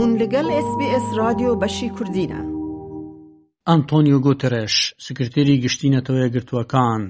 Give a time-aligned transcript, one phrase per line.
[0.00, 2.40] هون لەگەڵ SسBS رادیۆ بەشی کوردینە.
[3.68, 4.74] ئەنتۆنیۆ گۆتەرەش
[5.06, 7.02] سکرتێری گشتینەتەوەی گرتووەکان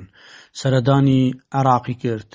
[0.61, 1.23] سەردانی
[1.59, 2.31] عراقی کرد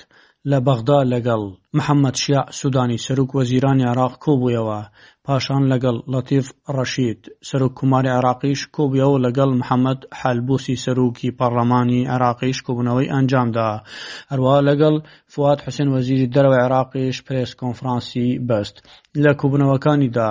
[0.50, 1.42] لە بەغدا لەگەڵ
[1.76, 4.80] محەممەد شیع سوودانی سەرک وەزیرانی عراق کۆبوویەوە
[5.26, 6.46] پاشان لەگەڵ لەتیف
[6.76, 13.68] ڕەشید سەرک کوماری عراقیش کۆبیەوە لەگەڵ محەممەد حالبوسی سەرروکی پەرلەمانی عراقیش کۆبوونەوەی ئەنجامدا
[14.30, 14.94] هەروە لەگەڵ
[15.32, 18.76] فات حوسێن وەزیری دەرەوەی عراقیش پرس کۆنفرانسی بەست
[19.24, 20.30] لە کوبنەوەکانیدا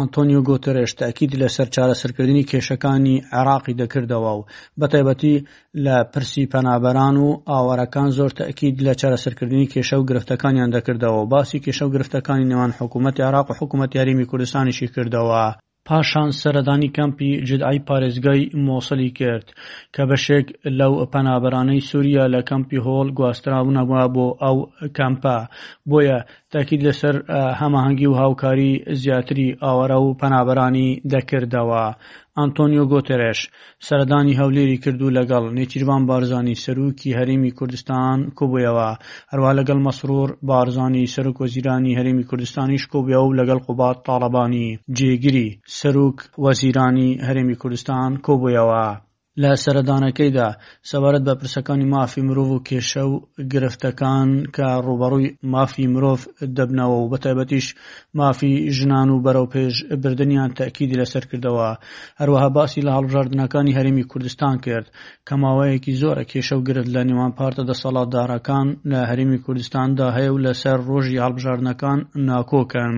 [0.00, 4.46] ئەنتۆنیو گۆتەرێش تاکید لەسەر چارەسەرکردنی کێشەکانی عێراقی دەکردەوە و
[4.80, 5.36] بەتایبەتی
[5.84, 11.62] لە پرسی پەنابەران و ئاوارەکان زۆر تاکید لە چارەسەرکردنی کێشە و گرفتەکانیان دەکردەوە و باسی
[11.64, 15.46] کێشە و گرفتەکانی نێوان حکوومەت عراق و حکوومەت یاریمی کوردستانیشی کردەوە.
[15.90, 19.46] پاشان سەردانی کەمپی جدعی پارێزگای مۆسلی کرد
[19.94, 20.46] کە بەشێک
[20.78, 24.58] لەو پەنابەرانەی سووریا لە کەمپی هۆڵ گواستراون نەبووە بۆ ئەو
[24.98, 25.36] کەمپە
[25.90, 26.18] بۆیە
[26.56, 27.14] تاکید لەسەر
[27.60, 28.70] هەماهنگگی و هاوکاری
[29.02, 31.82] زیاتری ئاوەرە و پەنابەرانی دەکردەوە
[32.38, 33.40] ئەنتۆنیۆ گۆتێرش
[33.86, 38.88] سەردانی هەولێری کردو لەگەڵ نێچیروان بارزانانی سەرروکی هەرمی کوردستان کۆبیەوە
[39.30, 44.66] هەروە لەگەڵ مەسرور بارزانانی سەرک وەزیرانی هەرمی کوردستانیش کۆبیە و لەگەڵ قوبات تاالبانی
[44.98, 48.86] جێگیری سەرک وەزیرانی هەرمی کوردستان کۆبیەوە.
[49.42, 50.48] لە سەردانەکەیدا
[50.90, 53.14] سەبارەت بە پرسەکانی مافی مرۆڤ و کێشە و
[53.52, 56.20] گرفتەکان کە ڕوبەڕووی مافی مرۆڤ
[56.56, 57.66] دەبنەوە و بەتایبەتیش
[58.20, 61.68] مافی ژنان و بەرەو پێش بردنیان تاکیدی لەسەر کردەوە
[62.20, 64.86] هەروەها باسی لە هەڵبژاردنەکانی هەرمی کوردستان کرد
[65.28, 70.78] کەماوەیەکی زۆرە کێشە و گرت لە نێوان پارتە دەسەڵاتدارەکان لە هەرمی کوردستاندا هەیە و لەسەر
[70.88, 71.98] ڕۆژی هەڵبژاردنەکان
[72.28, 72.94] ناکۆکەن.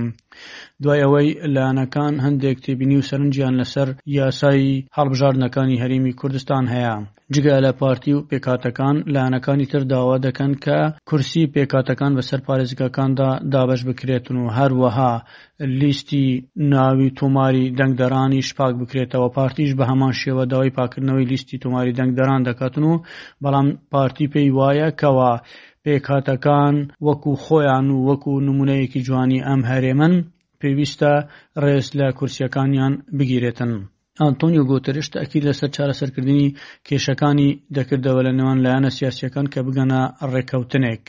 [0.82, 6.94] دوای ئەوەی لایەنەکان هەندێک تێبینی و سەرنجیان لەسەر یاسایی هەڵبژاردنەکانی هەرمی کوردستان هەیە
[7.34, 10.78] جگە لە پارتی و پێکاتەکان لایەنەکانی تر داوا دەکەن کە
[11.08, 15.12] کورسی پێکاتەکان بەسەر پارێزگەکاندا دابش بکرێتن و هەروەها
[15.80, 16.26] لیستی
[16.72, 22.84] ناوی تۆماری دەنگدەرانی شپاک بکرێتەوە پارتیش بە هەمان شێوە داوای پاکردنەوەی لیستی تۆماری دەنگدەران دەکاتن
[22.90, 22.94] و
[23.42, 25.32] بەڵام پارتی پێی وایە کەەوە
[25.86, 26.76] پێکهاتەکان
[27.06, 30.14] وەکو خۆیان و وەکو نمونەیەکی جوانی ئەم هەرێمن
[30.60, 31.12] پێویستە
[31.62, 33.72] ڕێز لە کورسیەکانیان بگیرێتن.
[34.20, 36.54] ئەنتۆنیو گۆتەرشت ئەکی لەسەر چارەسەرکردنی
[36.86, 40.02] کێشەکانی دەکردەوە لە نێوان لایەنە سیاسەکان کە بگەنە
[40.32, 41.04] ڕێکەوتنێک.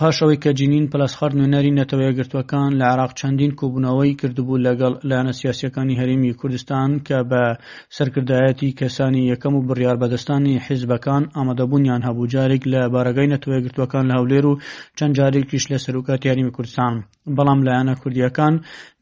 [0.00, 5.98] پاش ئەوەی کە جینین پلەسخەر نوێنەری نەتەوەیەگرتوەکان لە عراق چەندین کۆبوونەوەی کردبوو لەگەڵ لایەنە سیاسەکانی
[6.00, 7.44] هەرمی کوردستان کە بە
[7.96, 14.44] سەرکردایەتی کەسانی یەکەم و بڕیار بەدەستانی حیزبەکان ئامادەبوونیان هەبوو جارێک لە بارگەی نەتەوەیەگرتوەکان لە هەولێر
[14.48, 14.58] و
[14.98, 16.94] چەند جارێکیش لە سەرکات یاریمی کوردستان
[17.36, 18.54] بەڵام لایەنە کوردیەکان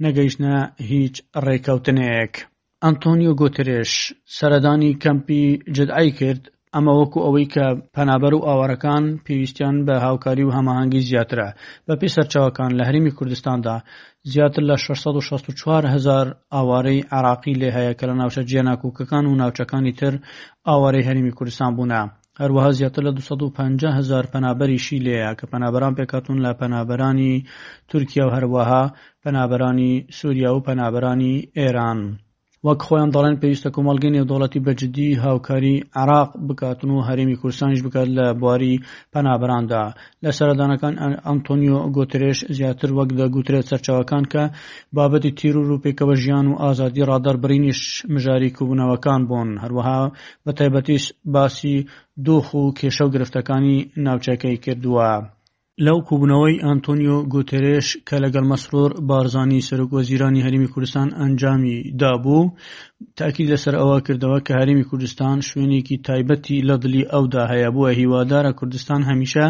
[0.05, 0.55] نەگەیشتە
[0.93, 1.15] هیچ
[1.45, 2.34] ڕێکەوتنەیەک.
[2.84, 3.93] ئەنتۆنیۆ گۆترێش
[4.39, 5.43] سەردانی کەمپی
[5.77, 6.43] جدعی کرد
[6.76, 11.48] ئەمە وەکو ئەوەی کە پەنابەر و ئاوارەکان پێویستیان بە هاوکاری و هەماهنگگی زیاترە
[11.86, 13.76] بە پێ سەرچاوەکان لە هەرمی کوردستاندا
[14.32, 20.14] زیاتر لە 664 هزار ئاوارەی عراقی لێ هەیە کە لە ناوچە جیێناکوکەکان و ناوچەکانی تر
[20.69, 22.03] ئاوارەی هەرمی کوردستان بوونە.
[22.41, 27.32] هەروەها زیاتر لە 250 هزار پەنابەریشی لەیە کە پەنابەران پێکاتون لە پەنابەرانی
[27.91, 28.82] تورکیا و هەروەها
[29.22, 32.00] پەنابەرانی سووریا و پەنابەرانی ئێران.
[32.66, 38.26] وەک خۆیان دەڵێن پێویستە کۆمەلگەنی دەوڵەتی بەجددی هاوکاری عراق بکاتن و هەرمی کورسانش بکات لە
[38.41, 38.81] بواری
[39.12, 39.82] پەنابراندا
[40.25, 40.94] لە سەردانەکان
[41.26, 44.43] ئەنتۆنیۆ گۆترێش زیاتر وەک لە گوترێت سەرچاوەکان کە
[44.97, 47.81] بابەتی تیر و ڕوپێکەوە ژیان و ئازادی ڕادەر برینیش
[48.15, 50.00] مژاری کوبوونەوەکان بۆن هەروەها
[50.44, 51.04] بە تایبەتیش
[51.34, 51.76] باسی
[52.26, 53.76] دۆخ و کێشە و گرفتەکانی
[54.06, 55.10] ناوچەکەی کردووە.
[55.87, 62.43] لەو کوبوونەوەی ئەنتۆنیۆ گوتێرێش کە لەگەڵ مەسرۆر بارزانانی سەرۆکۆزیرانی هەرمی کوردستان ئەنجامی دابوو
[63.19, 68.51] تاکی لەسەر ئەوە کردەوە کە هەرمی کوردستان شوێنێکی تایبەتی لە دلی ئەودا هەیە بووە هیوادارە
[68.59, 69.47] کوردستان هەمیشە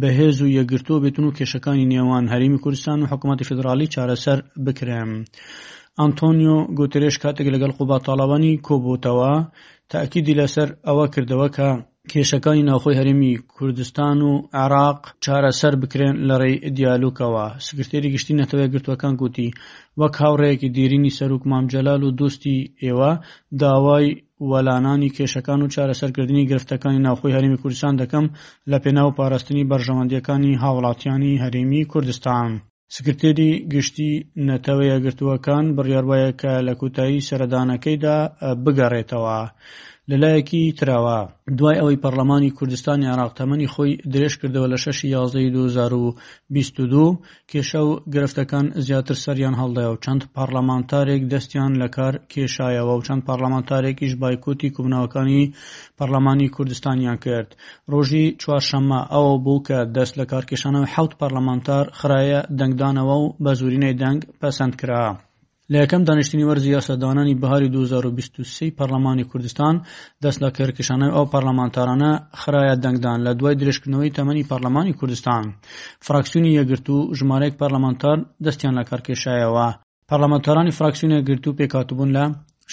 [0.00, 5.10] بەهێز و یەگرتۆ بێتون و کێشەکانی نێوان هەرمی کوردستان و حکوومەتی فدرالی چارەسەر بکرێم.
[6.00, 9.32] ئەنتۆنیۆ گوتێرێش کاتێک لەگەڵ قوبا تاالوانی کۆبوتەوە
[9.92, 11.68] تاکیدی لەسەر ئەوە کردەوە کە
[12.10, 19.48] کێشەکانی ناوخۆی هەرێمی کوردستان و عێراق چارەسەر بکرێن لەڕێی دیالوکەوە سکرتێری گشتی نەتەوە گرتوەکان گوتی
[20.00, 23.10] وەک هاوڕەیەکی دیرینی سەرک مامجەلال و دوستی ئێوە
[23.62, 24.08] داوای
[24.50, 28.26] وەلانانی کێشەکان و چارەسەرکردنی گرفتەکانی ناوخۆی هەرێمی کوردستان دەکەم
[28.70, 32.50] لە پێناو پاراستنی بەرژەمەندیەکانی هاوڵاتیانی هەرێمی کوردستان.
[32.96, 34.10] سکرتێری گشتی
[34.48, 38.16] نەتەوەیە گرتووەکان بڕیارواایە کە لە کوتایی سەردانەکەیدا
[38.64, 39.40] بگەڕێتەوە.
[40.10, 41.18] لەلایەکی تراوە
[41.58, 47.04] دوای ئەوەی پەرلەمانی کوردستانی عراق تەمەنی خۆی درێژ کردەوە لە 6 یازدەی 2022
[47.50, 53.22] کێشە و گرفتەکان زیاتر سەریان هەڵدایە و چەند پارلەمانتارێک دەستیان لە کار کێشایەوە و چەند
[53.28, 55.52] پارلەمانتارێکیش بایکوتی کوبنەوەکانی
[55.98, 57.48] پەرلەمانی کوردستانیان کرد
[57.92, 63.98] ڕۆژی چوارشەممە ئەوە بوو کە دەست لە کارکێشانەوە حوت پەرلەمانتار خراە دەنگدانەوە و بە زورینەی
[64.02, 65.06] دەنگ پەسەند کرا.
[65.72, 69.74] لە یەکەم دانیشتنی وەرزی یاسادانانی بەهاری 2023 پەرلەمانی کوردستان
[70.22, 75.44] دەست لە کێرکشانەوە ئەو پەرلەمانتارانە خراە دەنگدان لە دوای درێژکردنەوەی تەمەنی پەرلەمانی کوردستان
[76.06, 79.66] فراکسیونی یەگرت و ژمارەیەک پەرلەمانتار دەستیان لە کارکێشایەوە
[80.10, 82.24] پەرلەمانتارانی فراکسیونە گرت و پێکاتبوون لە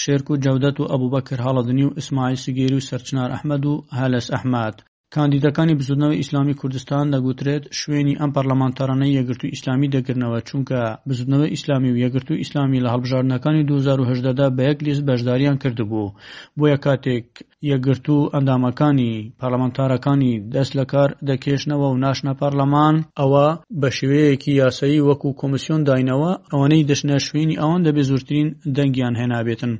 [0.01, 4.27] شێرک و جەودەت و ئەبوو بەکر هەڵەدنی و ئسماعی سگێری و سەرچنار ئەحمەد و هەلس
[4.35, 4.77] ئەحمد
[5.15, 12.01] کاندیدەکانی بزودنەوەی ئیسلامی کوردستان دەگوترێت شوێنی ئەم پەرلەمانتارانەی یەگرتو ئیسلامی دەگرنەوە چونکە بزودنەوەی ئیسلامی و
[12.05, 16.13] یەگرتو ئیسلامی لە هەڵبژاردنەکانی 2010دا بە یەک لیست بەشداریان کردبوو
[16.57, 17.25] بۆیە کاتێک
[17.71, 19.11] یەگرتو ئەندامەکانی
[19.41, 23.47] پارلەمانتارەکانی دەست لە کار دەکێشنەوە و ناشنە پارلەمان ئەوە
[23.81, 28.47] بە شێوەیەکی یاسایی وەکو کۆمسیۆن داینەوە ئەوانەی دەشنە شوێنی ئەوان دەبێ زورترین
[28.77, 29.73] دەنگیان هێنابێتن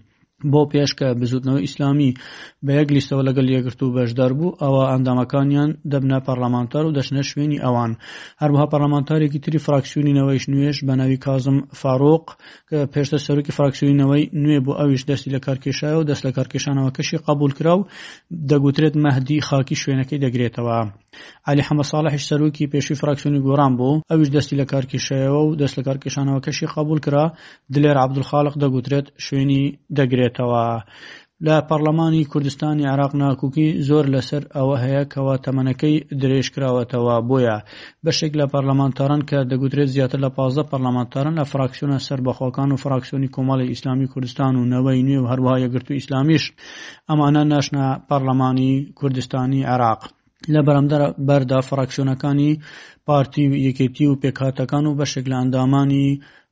[0.51, 2.11] بۆ پێشکە بزودنەوە ئیسلامی
[2.65, 7.59] بە یەک لیستەوە لەگەل یەگرت و بەشدار بوو ئەوە ئەندامەکانیان دەبنە پەرلەمانتار و دەشنە شوێنی
[7.65, 7.91] ئەوان
[8.41, 12.25] هەروەها پەرلەمانتارێکی تری فراکسیونینەوەیش نوێش بە ناوی کازم فاڕۆق
[12.69, 17.17] کە پێشتە سەرۆکی فراکسیونینەوەی نوێ بۆ ئەویش دەستی لە کارکێشایە و دەست لە کارکێشانەوە کەشی
[17.27, 17.85] قبول کرا و
[18.49, 20.77] دەگوترێت مەهدی خاکی شوێنەکەی دەگرێتەوە
[21.49, 25.83] علی حەمە ساڵحش سەرۆکی پێشی فراکسیونی گۆران بوو ئەویش دەستی لە کارکێشایەوە و دەست لە
[25.87, 27.25] کارکێشانەوە کەشی قبول کرا
[27.73, 29.63] دلێر عبدولخالق دەگوترێت شوێنی
[29.97, 30.65] دەگرێت بکرێتەوە
[31.47, 37.57] لە پەرلەمانی کوردستانی عراق ناکوکی زۆر لەسەر ئەوە هەیە کەەوە تەمەنەکەی درێژکراوەتەوە بۆیە
[38.05, 43.69] بەشێک لە پەرلەمانتاران کە دەگوترێت زیاتر لە پازە پەرلەمانتارن لە فراکسیۆنە سەربەخۆکان و فراکسیۆنی کۆمەڵی
[43.71, 46.43] ئیسلامی کوردستان و نەوەی نوێ و هەروە یەگررت و ئیسلامیش
[47.09, 50.01] ئەمانە ناشنا پەرلەمانی کوردستانی عراق.
[50.53, 52.51] لە بەرەمدە بەردا فراکسیۆنەکانی
[53.07, 56.07] پارتی و یەکێتی و پێکهاتەکان و بەشێک لە ئەندامانی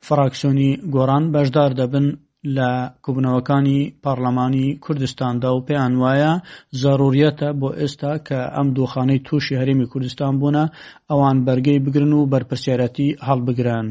[0.07, 2.05] فراکسیۆنی گۆران بەشدار دەبن
[2.55, 2.73] لە
[3.05, 6.33] کوبنەوەکانی پارلەمانی کوردستاندا و پێیان وایە
[6.81, 10.65] زارورەتە بۆ ئێستا کە ئەم دۆخانەی تووشی هەرێمی کوردستان بوونە
[11.09, 13.85] ئەوان بەرگەی بگرن و بەرپسیارەتی هەڵبگرن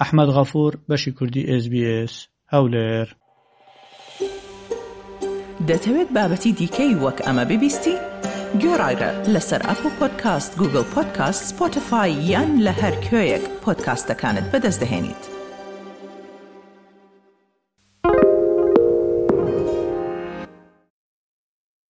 [0.00, 2.14] ئەحمد غەفور بەشی کوردی SسBS
[2.52, 3.06] هەولێر
[5.68, 7.94] دەتەوێت بابەتی دیکەی وەک ئەمە ببیستی؟
[8.62, 15.33] گۆڕایرە لەسەر ئەپ و پۆدکاست گوگل پۆدکاست سپۆتفاای یان لە هەر کوێیەک پۆدکاستەکانت بەدەستدەێنیت.